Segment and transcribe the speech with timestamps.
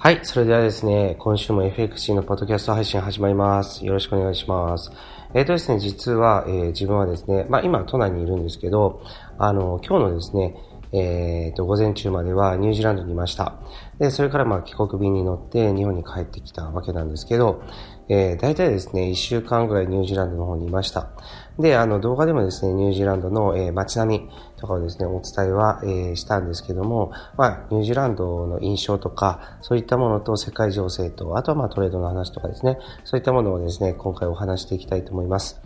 [0.00, 0.20] はい。
[0.22, 3.84] それではですね、今週も FXC のポッドキャスト配信始まります。
[3.84, 4.92] よろしくお願いします。
[5.34, 9.02] えっ、とですね、実は、えー自分はですね、まあ今都内にいるんですけど、
[9.38, 10.54] あの、今日のですね、
[10.92, 13.54] えっ、と、午前中まではニュージーランドにいました。
[13.98, 17.60] で、それからまあ帰国便に乗って日本に帰ってきたわけなんですけど、
[18.08, 21.10] えー、大体ですね、1週間ぐらいニュージーランドの方にいました。
[21.58, 35.60] で、あの動画でもですね、ニュージーランドの、えー街並みとかをですね、お伝えは、えーしたんですけども、まあ、ニュージーランドの印象とか、そういったものと世界情勢と、あとはまあトレードの話とかですね、そういったものをですね、今回お話していきたいと思います。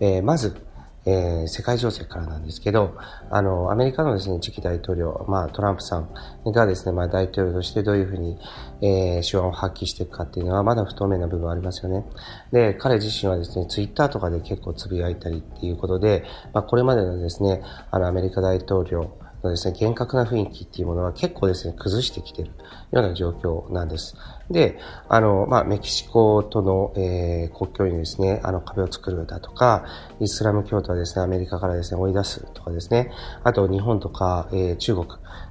[0.00, 0.65] えーまず、
[1.06, 2.96] えー世界情勢からなんですけど、
[3.30, 6.08] あの、アメリカのですね、次期大統領、まあ、トランプさん
[6.44, 8.38] がですね、まあ、大統領としてどういうふうに、
[8.82, 12.04] えー手腕を発揮していくかっていうのは、まだ不透明な部分ありますよね。
[12.52, 19.10] で、彼自身はですね、ツイッターとかで結構つぶやいたりっていうことで、まあ、これまでのですね、あの、アメリカ大統領、
[19.46, 22.50] のですね、厳格な雰囲気っていうものは結構ですね、崩してきてる
[22.92, 24.16] ような状況なんです。
[24.50, 29.86] で、あの、まあ、メキシコとの、えー国境にですね、あの壁を作るだとか、
[30.20, 33.10] イスラム教徒はですね、アメリカからですね、追い出すとかですね、
[33.44, 35.06] あと日本とか、えー中国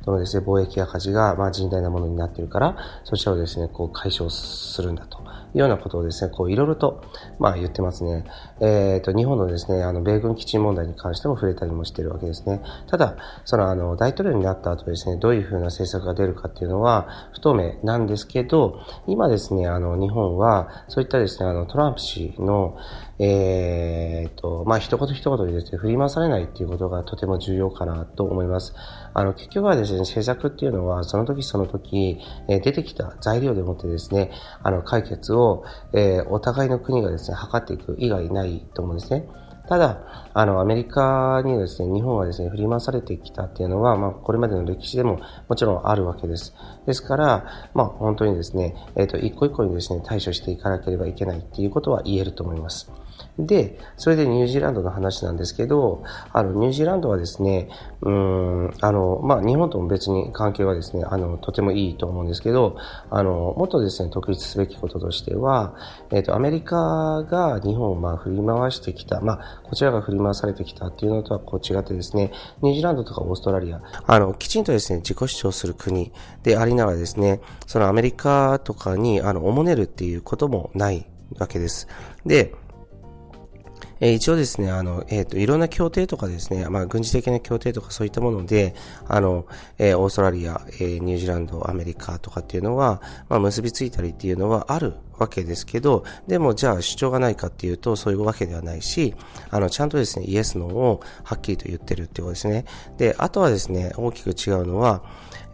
[0.05, 5.25] とのですね、貿易赤字が、まあ、甚大なものになっているから、そちらをですね、こう解消するんだと。
[5.55, 7.01] いうようなことをですね、こういろいろと、
[7.39, 8.25] まあ言ってますね。
[8.59, 12.61] えっ、と、日本のですね、あの、米軍基地問題に関しても触れたりもしているわけですね。
[12.87, 22.77] ただ、その、あの、大統領になった後ですね、どういうふうな政策が出るかっていうのは不透明なんですけど、今ですね、あの、日本は、そういったですね、あの、トランプ氏の、
[23.17, 28.75] えー、と、まあ、一言一言でですね、振り回されないっていうことがとても重要かなと思います。
[29.15, 34.29] あの、結局はですね、政策っていうのは、その時その時、え出てきた材料でもってですね、
[34.61, 39.25] あの、解決を、えお互いの国がですね、測っていく以外ないと思うんですね。
[39.69, 46.53] ただ、あの、アメリカにですね、日本はですね、振り回されてきたっていうのは、まあ、これまでの歴史でももちろんあるわけです。
[46.85, 52.91] ですから、まあ、本当にですね、えっ、と、一個一個にですね、対処していかなければいけないっていうことは言えると思います。
[53.37, 57.69] で、それでニュージーランドの話なんですけど、あの、ニュージーランドはですね、
[58.01, 62.77] うん、あの、まあ、日本とも別に関係はですね、あの、とてもいいと思うんですけど、
[63.09, 65.75] あの、もっとですね、特筆すべきこととしては、
[66.11, 81.05] えっ、と、アメリカが日本をまあ振り回してきた、まあ、こちらが振り回されてきたっていうのとはこう違ってですね、ニュージーランドとかオーストラリア、あの、きちんとですね、自己主張する国でありながらですね、そのアメリカとかに、あの、おもねるっていうこともない
[81.37, 81.87] わけです。
[82.25, 82.53] で、
[83.99, 88.75] えー一応ですね、あの、えっ、と、いろんな協定とかですね、まあ、軍事的な協定とかそういったもので、
[89.07, 89.45] あの、
[89.77, 99.15] えーオーストラリア、えーニュージーランド、アメリカとかっていうのは、まあ、結びついたりっていうのはあるわけですけど、でも、じゃあ主張がないかっていうと、そういうわけではないし、
[99.49, 102.65] あの、ちゃんとですね、イエス、ノーをはっきりと言ってるってことですね。
[102.97, 105.03] で、あとはですね、大きく違うのは、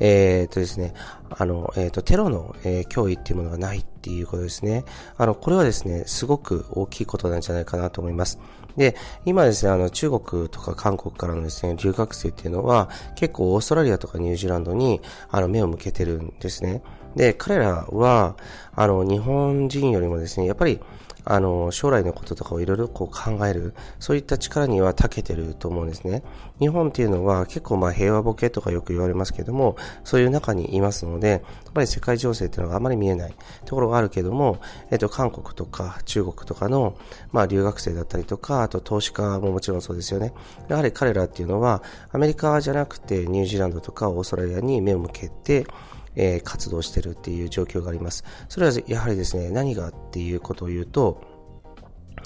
[0.01, 0.93] えっ、とですね、
[1.29, 4.83] あの、えっ、と、テロの、えー脅威っていうものがないっていうことですね。
[5.15, 8.39] あの、これはですね、すごく大きいことなんじゃないかなと思います。
[8.75, 8.95] で、
[9.25, 16.81] 今ですね、あの、中国とか韓国からのですね、留学生っていうのは、結構オーストラリアとかニュージーランドに、あの、目を向けてるんですね。
[17.15, 18.35] で、彼らは、
[18.73, 20.79] あの、日本人よりもですね、やっぱり、
[21.23, 26.23] あの、将来のこととかをいろいろこう考える、そういった力には長けてると思うんですね。
[26.59, 33.35] 日本っていうのは結構まあ平和ボケとかよく言われますけども、そういう中にいますので、やっぱり世界情勢っていうのがあまり見えない
[33.65, 36.95] ところがあるけども、えっと、韓国とか中国とかの、
[37.31, 40.33] まあ留学生だったりとか、あと投資家ももちろんそうですよね。
[40.69, 45.67] やはり彼らっていうのは、アメリカじゃなくてニュージーランドとかオーストラリアに目を向けて、
[46.15, 48.23] えー活動してるっていう状況があります。
[48.49, 51.21] それはやはりですね、何がっていうことを言うと、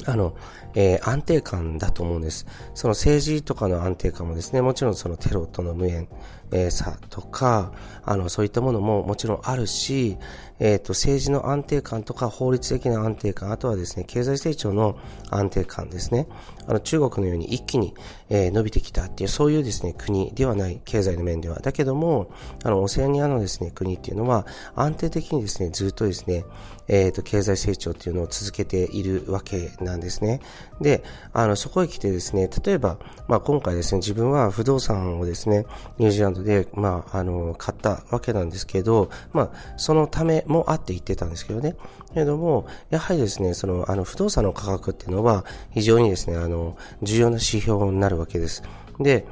[0.05, 0.35] あの、
[0.73, 2.45] えー安定感だと思うんです。
[2.73, 6.07] その政治とかの安定感もですね、もちろんそのテロとの無縁、
[6.55, 7.73] えーさとか、
[8.05, 10.17] あの、そういったものももちろんあるし、
[10.59, 14.97] えっ、と、政治の安定感とか法律的な安定感、あとはですね、経済成長の
[15.29, 16.27] 安定感ですね。
[16.67, 17.93] あの、中国のように一気に、
[18.29, 21.59] えー伸びてきたっていう、そういうですね、国ではない、経済の面では。
[21.59, 22.29] だけども、
[22.63, 26.45] あの、オセアニアのですね、国っていうのは、安定的にですね、ずっとですね、
[26.87, 30.39] えっ、と、経済成長っていうのを続けているわけなんですね。
[30.79, 31.03] で、
[31.33, 32.97] あの、そこへ来てですね、例えば、
[33.27, 35.65] まあ、今回ですね、自分は不動産をですね、
[35.97, 41.75] ニュージーランドで、まあ、あの、買ったわけなんですけど、まあ、そのためもあって言ってたんですけどね。
[42.13, 48.63] けれども、やはりですね、その、あの、不動産の価格っていうのは、非常にですね、あの、重要な指標になるわけです。
[48.99, 49.25] で、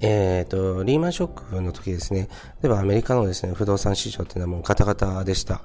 [0.00, 2.28] えっ、ー、と、リーマンショックの時ですね、
[2.62, 5.62] 例えばアメリカのですね、不動産市場っていうのはもうガタガタでした。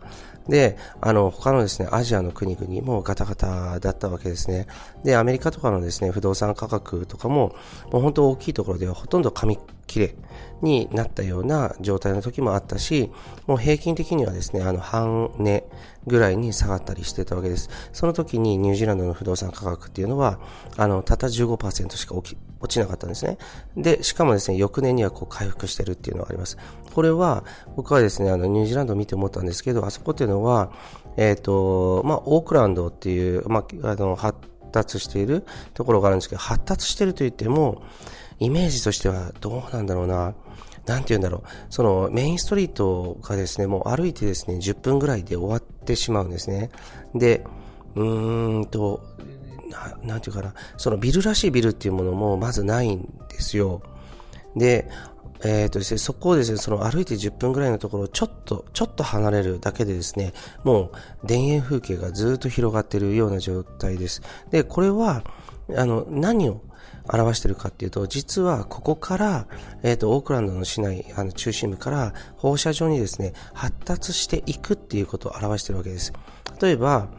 [0.48, 4.68] で、あの、他のですね、アジアの国々もガタガタだったわけですね。
[5.04, 7.56] で、アメリカとかのですね、不動産価格とかも、
[7.92, 9.58] もう本当大きいところではほとんど紙
[9.88, 10.16] 切れ
[10.62, 13.12] になったような状態の時もあったし、
[13.48, 15.64] もう平均的にはですね、あの、半値
[16.08, 17.70] ぐらいに下がったりしてたわけです。
[17.94, 20.40] その時にニュージーランドの不動産価格っていうのは、
[20.78, 23.38] あの、たった15%しか起き、落ちなかったんですね。
[23.76, 26.58] で、しかもですね、翌年にはこう回復してるっていうのがあります。
[26.96, 27.44] これは、
[27.76, 30.72] 僕はですね、あの、ニュージーランドを見て思ったんですけど、あそこっていうのは、
[31.18, 34.40] えっ、ー、と、まあ、オークランドっていう、まあ、あの、発
[34.72, 37.84] 達しているところがあるんですけど、発達してると言っても、
[38.40, 40.34] イメージとしてはどうなんだろうな。
[40.86, 41.48] なんて言うんだろう。
[41.70, 46.72] そのメインストリートがですね、もう歩いてですね、10分ぐらいで終わってしまうんですね。
[47.16, 47.46] で、
[47.96, 49.02] うーんと、
[49.74, 53.82] ななんていうかな、そのビルらしいビルっていうものもまずないんですよ。
[54.56, 54.88] で、
[55.44, 60.34] えっ、ー、とですね、そこをですね、その歩いて10分ぐらいのところをちょっと、ちょっと離れるだけでですね、
[60.64, 60.92] も
[61.24, 64.22] う田園風景がずっと広がっているような状態です。
[64.52, 65.24] で、これは、
[65.76, 66.62] あの、何を
[67.12, 69.48] 表しているかっていうと、実はここから、
[69.82, 76.14] えっ、ー、と、オークランドの市内、あの、中心部から放射状にですね、発達していくっていうことを表しているわけです。
[76.62, 77.10] 例えば、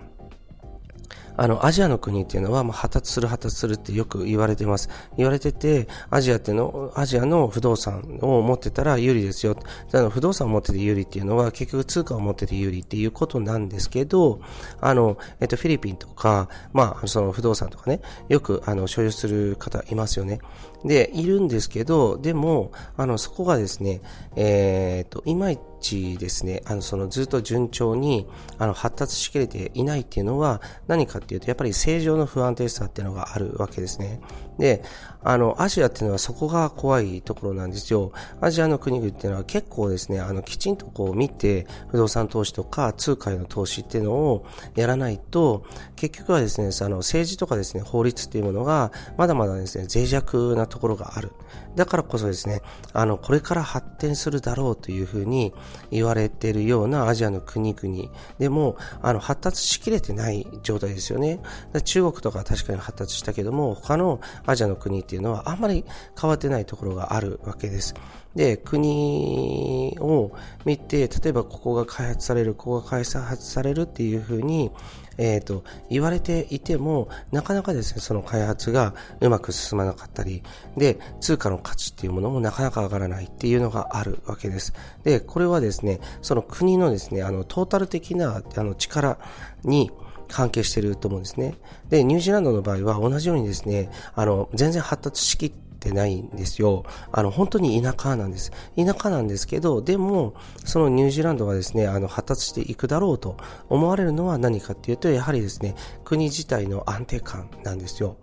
[1.36, 4.88] あの、アジアの国っていうのは、まあ、発達する発達するってよく言われてます。
[5.16, 9.56] 言われてて、アジアっての、アジアの不動産を持ってたら有利ですよ。
[9.92, 14.40] あの、不動産を持ってて有利っていうのは、結局通貨を持ってて有利っていうことなんですけど、
[14.80, 20.40] あの、えっと、フィリピンとか、まあ、その不動産とかね、よく、あの、所有する方いますよね。
[20.84, 24.02] で、いるんですけど、でも、あの、そこがですね、
[24.36, 25.60] えー、っと、いまいち
[25.92, 28.26] ですね、あの、そのずっと順調に、
[28.58, 34.20] あの、発達しきれていないっていうのは、何かっていうと、やっぱり正常の不安定さっていうのがあるわけですね。
[34.58, 34.82] で、
[35.24, 38.12] あの、アジアっていうのはそこが怖いところなんですよ。
[38.40, 45.64] アジアの国々っていうのは結構ですね、あの、きちんとこう見て、不動産投資とか通貨への投資っていうのをやらないと、
[45.96, 51.32] 結局はですね、あの、政治とかですね、法律っていうものが、まだまだですね、脆弱なところがある。
[51.76, 52.60] だからこそですね、
[52.92, 55.52] あの、これから発展するだろうというふうに
[55.90, 61.40] 言われているようなアジアの国々でも、あの、発達しきれてない状態ですよね。
[61.84, 65.84] 中国とか確かに発達したけども、他のアジアの国ってていうのはあんまり
[66.20, 67.94] 変わってないところがあるわけです。
[68.34, 70.32] で、国を
[70.64, 74.72] 見て、例えばここが開発される、ここが開発されるっていうふうに、
[75.18, 80.42] えっ、ー、と、言われていても、なかなかですね、その開発がうまく進まなかったり、
[80.76, 84.72] で、通貨の価値っていうものもなかなか上がらないっていうのがあるわけです。
[85.04, 89.18] で、これはですね、その国のですね、あの、トータル的な、あの、力
[89.62, 89.92] に、
[90.34, 91.54] 関係してると思うんですね。
[91.90, 96.82] で、ニュージーランドの場合は同じようにですね、あの、全然発達しきってないんですよ。
[97.12, 98.50] あの、本当に田舎なんです。
[98.76, 100.34] 田舎なんですけど、でも、
[100.64, 103.36] そのニュージーランドがですね、あの、発達していくだろうと
[103.68, 108.16] 思われるのは何かっていうと、やはりですね、国自体の安定感なんですよ。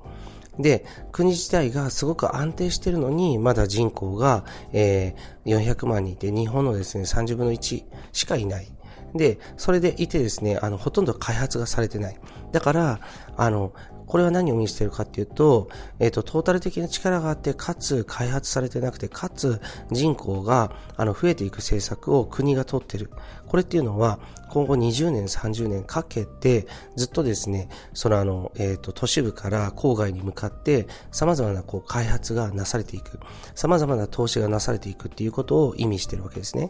[0.59, 4.43] で、国自体がすごく安定してるのに、まだ人口が、
[4.73, 8.67] えー、400万人で、日本のですね、30分の1しかいない。
[9.15, 12.18] で、それでいてですね、あの、ほとんど開発がされてない。
[12.51, 12.99] だから、
[13.37, 13.73] あの、
[14.11, 23.09] これは何を意味しているかっていうと、えっ、ー、と、トータル的な力があって、かつ開発されてなくて、かつ人口が、あの、増えていく政策を国が取ってる。
[23.47, 33.18] これっていうのは、今後20年、30年かけて、ずっとですね、そのあの、えっ、ー、と、都市部から郊外に向かって、様々なこう、開発がなされていく。
[33.56, 36.69] 様々な投資がなされていくっていうことを意味しているわけですね。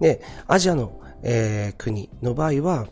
[0.00, 2.86] で、アジアのえー、国の場合は、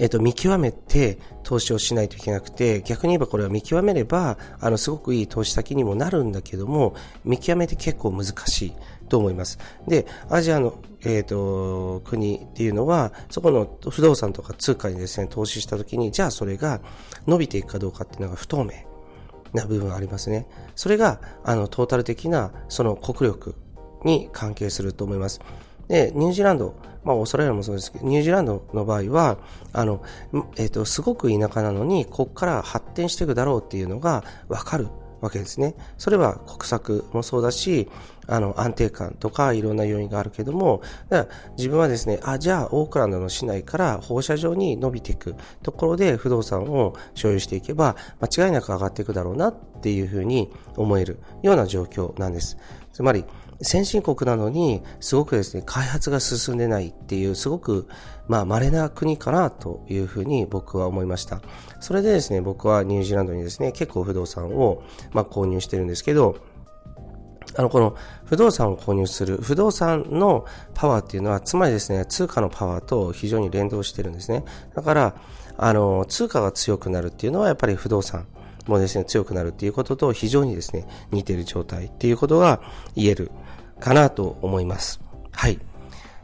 [0.00, 8.72] えっ、と、見極めて投資をしないといけなくて、逆に言えばこれは見極めれば、あの、すごくいい投資先にもなるんだけども、見極めて結構難しい
[9.10, 9.58] と思います。
[9.86, 16.80] で、アジアの、えっ、ー、と、国っていうのは、そこの不動産とか通貨にですね、投資したときに、じゃあそれが
[17.26, 18.70] 伸びていくかどうかっていうのが不透明
[19.52, 20.46] な部分ありますね。
[20.76, 23.54] それが、あの、トータル的な、その国力
[24.04, 25.42] に関係すると思います。
[25.90, 29.38] で、ニュージーランド、まあ、オーストラリアもそうですけど、ニュージーランドの場合は、
[29.72, 30.02] あの、
[30.56, 34.86] えっ、ー、と、すごく田舎なのに、ここから発展していくだろうっていうのがわかる
[35.20, 35.74] わけですね。
[35.98, 37.88] それは国策もそうだし、
[38.28, 52.56] あの、安定感とかいろんな要因があるけども、だから自分はですね、あ、じゃあオークランドの市内から放射状に伸びていくところで不動産を所有していけば、間違いなく上がっていくだろうなっていうふうに思えるような状況なんです。
[52.92, 53.24] つまり、
[53.62, 57.88] 先進国なのに、すごくですね、開発が進んでないっていう、すごく、
[58.26, 61.42] まあ、稀な国かなというふうに僕は思いました。
[61.80, 66.36] それでですね、僕はニュージーランドにですね、結構不動産を、まあ、購入してるんですけど、
[67.56, 74.44] あの、この不動産を購入する、不動産のパワーっていうのは、つまりですね、通貨のパワーと非常に連動してるんですね。
[74.74, 75.14] だから、
[75.58, 78.26] あの、通貨が強くなるっていうのは、やっぱり不動産
[78.66, 82.60] もですね、強くなるっていうことと非常にですね、似てる状態っていうことが
[82.94, 83.30] 言える
[83.78, 85.00] かなと思います。
[85.32, 85.58] はい。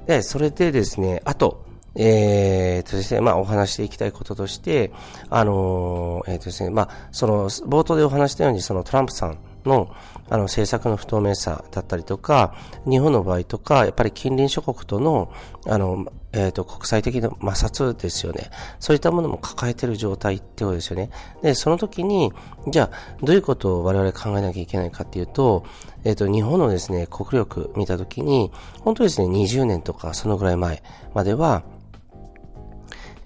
[0.06, 1.64] で、それでですね、あと、
[1.98, 4.92] えー、とですね、まあ、お話していきたいこととして、
[5.30, 9.88] あのー、えー、とですね、まあ、その、冒頭でお話したように、そのトランプさんの、
[10.28, 12.54] あの、政策の不透明さだったりとか、
[12.84, 15.32] 日本の場合とか、やっぱり近隣諸国との、
[15.66, 18.50] あの、えっ、ー、と、国際的な摩擦ですよね。
[18.78, 21.10] そういったものも抱えてる状態ってことですよね。
[21.42, 22.32] で、その時に、
[22.68, 25.64] じゃあ、どういうことを我々考えなきゃいけないかっていうと、
[26.04, 30.82] えっ、ー、と、日本のですね、国力見た時に、本当ですね、20年とかそのぐらい前
[31.14, 31.62] までは、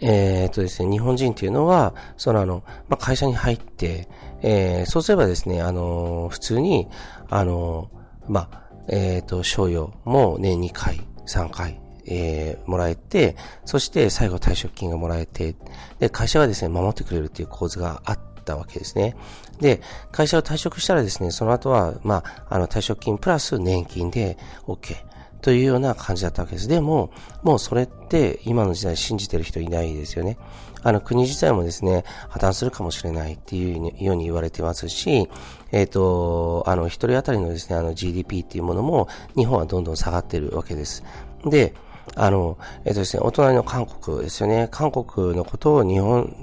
[0.01, 4.09] えっ、とですね、日本人っていうのは、そのあの、まあ、会社に入って、
[4.43, 6.89] えー、そうすればですね、あのー、普通に、
[7.29, 15.55] あのー、まあ、えっ、と、賞与も年2回、3回、えー、もらえて、そして最後退職金がもらえて、
[15.99, 19.17] で、会社がですね、守ってくれるっていう構図があったわけですね。
[19.61, 19.81] で、
[20.13, 25.10] 会社を退職したらですね、その後は、まあ、あの、退職金プラス年金で OK。
[25.41, 26.69] というような感じだったわけです。
[26.69, 27.11] でも、
[27.43, 30.37] もうそれって今の時代信じてる人いないですよね。
[30.83, 35.29] あの国自体もですね、破綻するかもしれないっていうように言われてますし、
[35.73, 41.05] えっ、ー、と、あの一人当たりのですね、あの GDP っていうものも日本はどんどん下がってるわけです。
[41.45, 41.75] で、
[42.17, 44.69] あの、えっ、ー、とですね、お隣の韓国ですよね。
[44.71, 46.35] 韓国のことを日本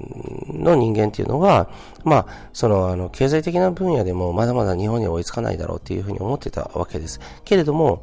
[0.48, 1.68] の人間っていうのは、
[2.04, 7.20] まあ、その、あの、経済的な分野でもまだまだ日本に追いつかないだろうっていうふうに思ってたわけです。
[7.44, 8.02] けれども、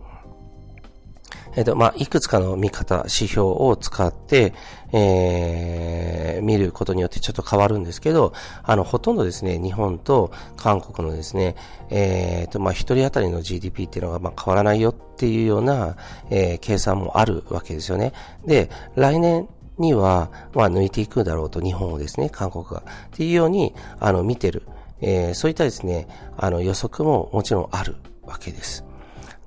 [1.55, 4.53] えっ、と、まあ、いくつかの見方、指標を使って、
[4.91, 8.33] えー、見ることによってちょっと変わるんですけど、
[8.63, 11.55] あの、ほとんどですね、日本と韓国のですね、
[11.89, 15.95] えっ、と、まあ、一人当たりの GDP っていうのが、まあ、変わらないよっていうような、
[16.29, 18.13] えー、計算もあるわけですよね。
[18.45, 19.47] で、来年、
[19.77, 22.79] には、まあ、抜いていくだろうと、日本をですね、韓国が。
[22.79, 24.63] っていうように、あの、見てる。
[25.01, 26.07] えー、そういったですね、
[26.37, 28.85] あの、予測ももちろんあるわけです。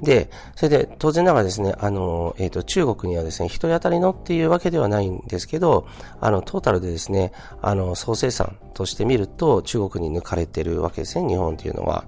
[0.01, 5.87] で、それで当然ながらですね、あの、えっ、ー、と、中国にはですね、一人当たりのっていうわけではないんですけど、
[6.21, 12.05] あの、トータルでですね、あの、総生産として見ると中国に抜かれてるわけですね、日本っていうのは。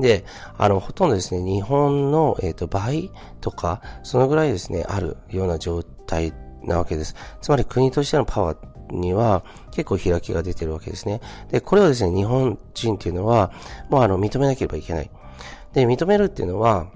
[0.00, 0.24] で、
[0.56, 6.32] あの、ほとんどですね、日本の、えっ、ー、と、倍とか、そのぐらいですね、あるような状態
[6.64, 7.14] なわけです。
[7.40, 8.58] つまり国としてのパワー
[8.90, 11.20] には結構開きが出てるわけですね。
[11.50, 13.52] で、これをですね、日本人っていうのは、
[13.90, 15.10] もうあの、認めなければいけない。
[15.72, 16.86] で、認めるっていうのは、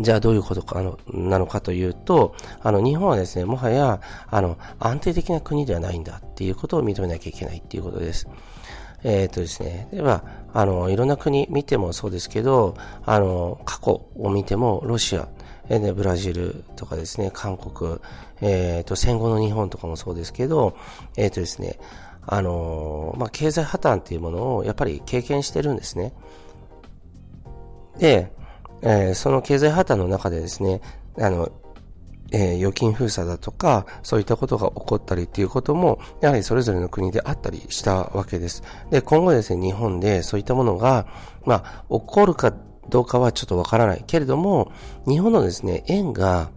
[0.00, 8.28] じゃあどういうことかあのなのかというと、あの、日本はですね、もはや、あの、安定的な国ではないんだっていうことを認めなきゃいけないっていうことです。
[9.04, 15.28] えっ、ー、とですね、では、あの、いろんな国見てもそうですけど、あの、過去を見ても、ロシア、
[15.68, 17.98] えー、ブラジルとかですね、韓国、
[18.40, 20.76] えっ、ー、と、戦後の日本とかもそうですけど、
[21.16, 21.78] えっ、とですね、
[22.26, 26.12] あの、まあ、経済破綻っていうものをやっぱり経験してるんですね。
[27.98, 28.32] で、
[28.88, 30.80] えー、その経済破綻の中でですね、
[31.18, 31.50] あの、
[32.30, 38.62] えー、預金封鎖だとか、そういったことが起こったりっていうことも、やはりそれぞれの国であったりしたわけです。
[38.90, 41.06] で、今後ですね、日本でそういったものが、
[41.44, 42.54] まあ、起こるか
[42.88, 44.04] どうかはちょっとわからない。
[44.06, 44.70] けれども、
[45.08, 46.50] 日本のですね、円が、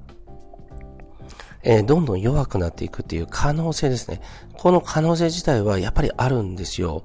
[1.64, 4.22] えー、どんどん弱くなっていくっていう可能性ですね。
[4.54, 7.04] この可能性自体はやっぱりあるんですよ。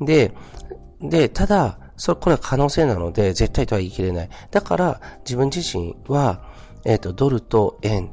[0.00, 0.32] で、
[1.00, 4.28] で、ただ、それ、これは可能性なので、絶対とは言い切れない。
[4.50, 6.42] だから、自分自身は、
[6.84, 8.10] えっ、ー、と、ドルと円、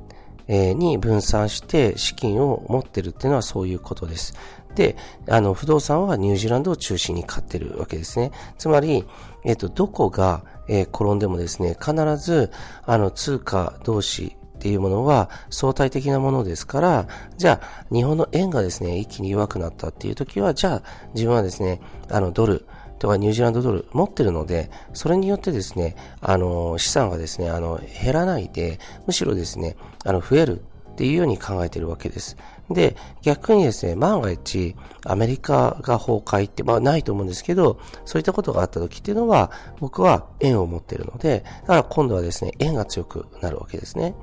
[0.47, 4.35] えー、に分散して資金を持ってるっていうのはそういうことです。
[4.75, 4.95] で、
[5.27, 8.31] あの、不動産はニュージーランドを中心に買ってるわけですね。
[8.59, 9.05] つまり、
[9.43, 12.51] えっ、ー、と、どこが、え、転んでもですね、必ず、
[12.85, 20.81] あの、通貨同士っていうものは相対的なものですから、じゃあ、日本の円がですね、一気に弱くなったっていう時は、じゃあ、
[21.15, 21.81] 自分はですね、
[22.11, 22.67] あの、ドル、
[22.99, 29.75] とかニュージーランドドル持ってるので、それによってですね、あの、資産がですね、あの、減らないで、むしろですね、
[30.05, 32.35] あの、増えるっていうように考えてるわけです。
[32.69, 34.75] で、逆にですね、万が一、
[35.05, 44.13] アメリカが崩壊って、まあないと思うんですけど、そういったことがあった時っていうのは、僕は円を持ってるので、だから今度はですね、円が強くなるわけですね。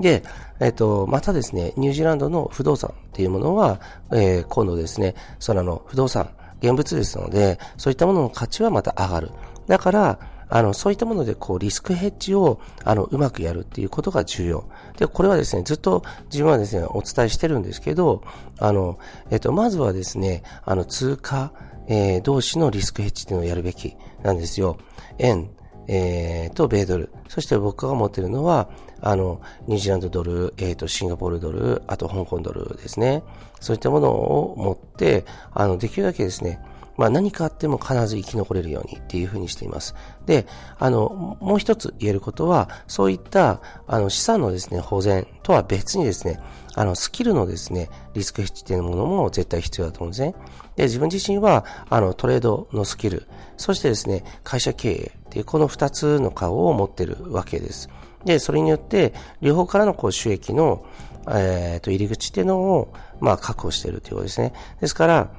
[0.00, 0.24] で、
[0.60, 3.80] えっ、と、またですね、ニュージーランドの不動産っていうものは、
[4.12, 6.30] えー、今度ですね、そのあの不動産、
[6.68, 9.30] 現物ですので、そういったものの価値はまた上がる。
[9.66, 10.18] だから、
[10.48, 14.68] あの、そういったもので、こう、リスクヘッジを、あの、うまくやるっていうことが重要。
[14.98, 18.22] で、これはですね、ずっと自分はですね、お伝えしてるんですけど、
[18.58, 18.98] あの、
[19.30, 21.52] えっと、まずはですね、あの、通貨、
[21.86, 24.78] えー、同士のリスクヘッジっていうのをやるべきなんですよ。
[25.18, 25.50] 円、
[25.88, 27.10] えー、と、米ドル。
[27.28, 28.68] そして僕が持ってるのは、
[29.06, 33.22] あの、ニュージーランドドル、えっ、ー、と、シンガポールドル、あと香港ドルですね。
[33.60, 36.58] そういったものを持って、あの、できるだけですね、
[36.96, 39.94] まあ何かあっても必ず生き残れるようにっていうふうにしています。
[40.24, 40.46] で、
[40.78, 46.40] あの、もう一つ言えることは、そういった、あの、資産のですね、保全とは別にですね、
[46.74, 50.34] あの、スキルのですね、リスクヘッジっていうものも絶対必要だと思うんですね。
[50.76, 57.88] で、自分自身は、あの、トレードのスキル、そしてですね、会社経営っていうこの二つの顔を持ってるわけです。
[58.24, 60.84] で、それによって、両方からのこう収益の、
[61.28, 64.52] えっ、ー、と、入り口っていうのを、まあ、確保しているということですね。
[64.80, 65.30] ですから、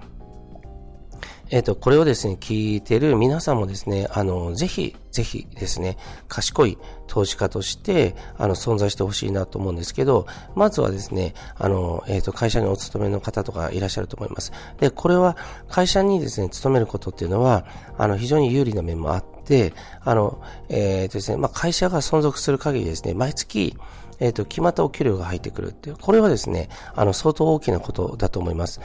[1.51, 6.77] えっ、ー、と、これをですね、聞いている皆さんもですね、あの、ぜひ、ぜひですね、賢い
[7.08, 10.25] 投資家として、あの、存在してほしいなと思うんですけど、
[10.56, 14.51] まずはですね、あの、えっ、ー、と、会社にお勤めの方とかいらっしゃると思います。
[14.80, 15.38] で、これは、
[15.70, 17.65] 会社にですね、勤めることっていうのは、
[17.98, 23.75] あの、非常に有利な面もあって、あの、えっ、ー、とですね、まあ、会社が存続する限りですね、毎月、
[24.19, 28.81] えっ、と、決まったお給料が入ってくるっていう、これはですね、あの、相当大きなことだと思います。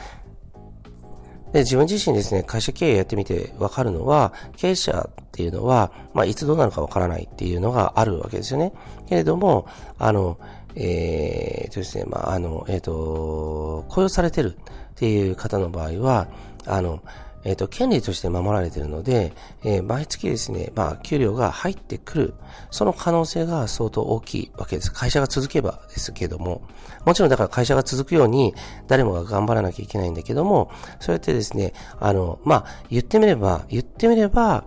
[1.53, 8.71] で、自分自身ですね、会社経営やってみてわかるのは、経営者っていうのは、まあ、いつどうなるかわからないっていうのがあるわけですよね。
[9.07, 10.37] けれども、あの、
[10.75, 16.27] えー、とですね、まあ、あの、えっ、ー、と、雇用されてるっていう方の場合は、
[16.65, 17.01] あの、
[17.43, 19.33] えっ、ー、と、権利として守られているので、
[19.63, 22.33] えー、毎月ですね、まあ、給料が入ってくる、
[22.69, 24.91] その可能性が相当大きいわけです。
[24.91, 26.61] 会社が続けばですけども、
[27.05, 28.53] もちろんだから会社が続くように、
[28.87, 34.63] 誰もが頑張らなきゃいけないんだけども、そうやってですね、あの、まあ、言ってみれば、言ってみれば、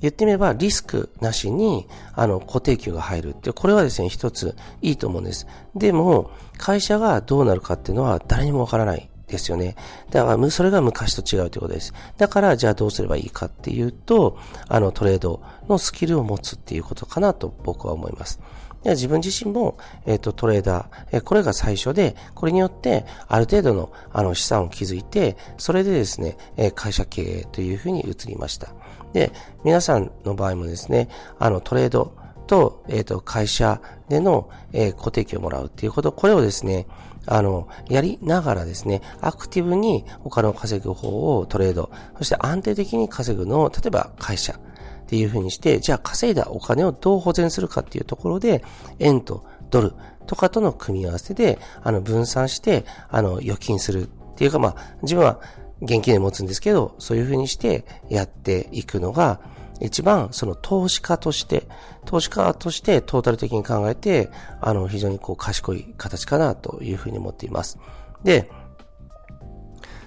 [0.00, 5.46] 言ってみればリスクなしに、あの、固定給が入るって、これはですね、一ついいと思うんです。
[5.74, 9.76] でも、会社がどうなるかっていうのは誰にもわからないですよね。
[10.10, 11.92] だから、それが昔と違うということです。
[12.18, 18.40] だから、じゃあどうすればいいかっていうと、あの、トレードのスキルを持つっていうことかなと僕は思います。
[18.84, 28.68] 自分自身も、えっ、ー、と、トレーダー、えー、これが最初で、これによって、ある程度の、あの、資産を築いて、それでですね、えー、会社経営というふうに移りました。
[29.14, 29.32] で、
[29.64, 31.08] 皆さんの場合もですね、
[31.38, 32.14] あの、トレード
[32.46, 36.86] と、えっ、と、会社での、え固定給をもらうっていうこと、これをですね、
[37.26, 48.64] あの、やりながらですね、アクティブにお金を稼ぐ方をトレード、そして安定的に稼ぐのを、例えば会社っていうふうにして、じゃあ稼いだお金をどう保全するかっていうところで、
[48.98, 49.92] 円とドル
[50.26, 55.40] とかとの組み合わせで、あの、分散して、あの、預金するっていうか、まあ、自分は
[55.82, 59.40] 現金で持つんですけど、そういうふうにしてやっていくのが、
[59.80, 61.66] 一番その投資家として、
[62.04, 67.78] 投資家としてトータル的に考えて、あの、非常にこう賢い形かなというふうに思っています。
[68.22, 68.50] で、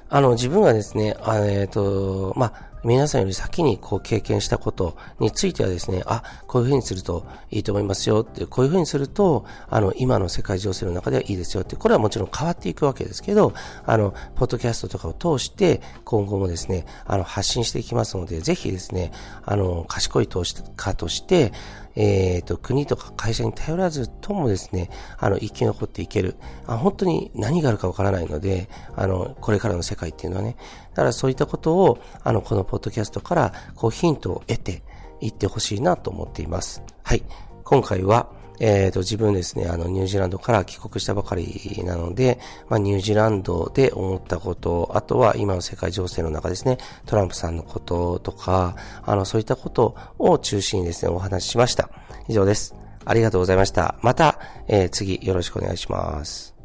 [0.10, 13.54] あの、自分がですね、えっ、ー、と、まあ、皆さんより先にこう経験したことについてはですね、あ、こういうふうにするといいと思いますよって、こういうふうにすると、あの、今の世界情勢の中ではいいですよって、これはもちろん変わっていくわけですけど、
[13.86, 19.12] あの、ポッドキャストとかを通して、今後もですね、あの、発信していきますので、ぜひですね、
[19.44, 21.52] あの、賢い投資家として、
[21.98, 26.36] えっ、ー、と、国とか会社に頼らずともですね、あの、生き残っていける。
[26.68, 30.56] あ本当に何があるかわからないので、あの、これからの世界っていうのはね。
[30.98, 34.82] だからそういったことを、あの、このポッドキャストから、こう、ヒントを得て
[35.22, 36.82] いってほしいなと思っています。
[37.04, 37.24] はい。
[37.64, 51.92] 今回は、えっ、ー、と、自分ですね、あの、ニュージーランドから帰国したばかりなので、まあ、ニュージーランドで思ったこと、あとは今の世界情勢の中ですね、トランプさんのこととか、あの、そういったことを中心にですね、お話ししました。
[52.28, 52.74] 以上です。
[53.06, 54.00] ありがとうございました。
[54.02, 56.58] また、えー、次よろしくお願いします。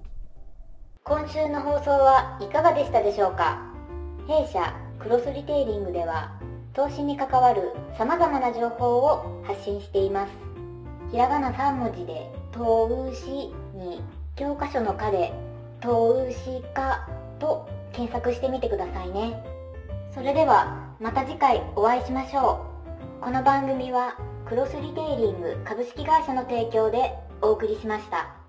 [1.05, 3.72] 今週の放送はいかがでしたでしょうか？
[4.27, 6.39] 弊社クロスリテイリングでは
[6.75, 10.53] 投資に関わる様々な情報を発信しています。
[11.13, 14.03] ひらがな3文字で「投資」に
[14.35, 15.31] 教科書の「科」で
[15.81, 17.07] 「投資家」
[17.39, 19.45] と検索してみてくださいね
[20.15, 22.65] それではまた次回お会いしましょ
[23.21, 28.42] うこの番組はクロスリテイリング株式会社の提供でお送りしました。